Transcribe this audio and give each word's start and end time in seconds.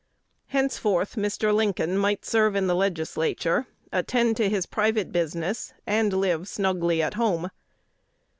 Henceforth 0.47 1.15
Mr. 1.15 1.53
Lincoln 1.53 1.95
might 1.95 2.25
serve 2.25 2.55
in 2.55 2.65
the 2.65 2.73
Legislature, 2.73 3.67
attend 3.93 4.35
to 4.37 4.49
his 4.49 4.65
private 4.65 5.11
business, 5.11 5.75
and 5.85 6.11
live 6.11 6.47
snugly 6.47 7.03
at 7.03 7.13
home. 7.13 7.51